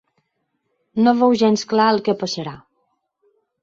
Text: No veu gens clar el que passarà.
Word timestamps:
No 1.05 1.15
veu 1.21 1.37
gens 1.43 1.69
clar 1.75 1.93
el 1.97 2.05
que 2.11 2.19
passarà. 2.25 2.59